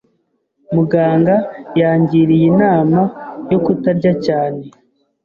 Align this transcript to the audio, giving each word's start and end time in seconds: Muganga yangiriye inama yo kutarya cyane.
Muganga 0.73 1.35
yangiriye 1.79 2.45
inama 2.51 2.99
yo 3.51 3.59
kutarya 3.65 4.11
cyane. 4.25 4.61